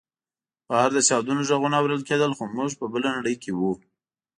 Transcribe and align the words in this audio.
بهر 0.69 0.89
د 0.93 0.99
چاودنو 1.07 1.41
غږونه 1.49 1.75
اورېدل 1.77 2.03
کېدل 2.09 2.31
خو 2.37 2.43
موږ 2.55 2.71
په 2.79 2.85
بله 2.93 3.07
نړۍ 3.17 3.35
کې 3.43 3.51
وو 3.53 3.73